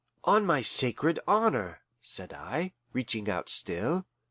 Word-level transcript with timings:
"On 0.23 0.47
my 0.47 0.61
sacred 0.61 1.19
honour," 1.27 1.81
said 2.01 2.33
I, 2.33 2.73
reaching 2.91 3.29
out 3.29 3.49
still. 3.49 4.07